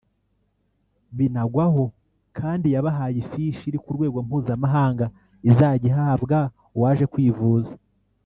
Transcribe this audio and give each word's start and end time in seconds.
Binagwaho 1.17 1.83
kandi 2.37 2.67
yabahaye 2.75 3.17
ifishi 3.23 3.63
iri 3.69 3.79
ku 3.83 3.89
rwego 3.95 4.17
mpuzamahanga 4.27 5.05
izajya 5.49 5.87
ihabwa 5.89 6.39
uwaje 6.75 7.05
kwivuza 7.13 7.71